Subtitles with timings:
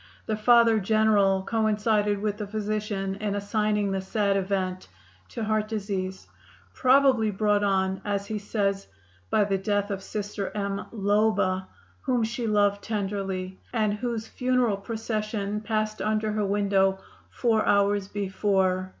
[0.25, 4.87] The Father General coincided with the physician in assigning the sad event
[5.29, 6.25] to heart disease,
[6.73, 8.87] probably brought on, as he says,
[9.29, 10.83] "by the death of Sister M.
[10.91, 11.67] Loba,
[12.01, 16.97] whom she loved tenderly, and whose funeral procession passed under her window
[17.29, 18.89] four hours before."